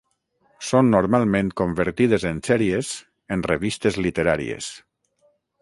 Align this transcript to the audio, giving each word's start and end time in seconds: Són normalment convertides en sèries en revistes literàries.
Són 0.69 0.87
normalment 0.93 1.51
convertides 1.61 2.27
en 2.31 2.41
sèries 2.49 2.91
en 3.37 3.47
revistes 3.51 4.03
literàries. 4.07 4.75